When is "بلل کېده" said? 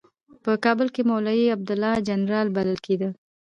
2.55-3.09